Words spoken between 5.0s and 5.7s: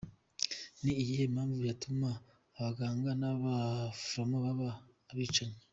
abicanyi?.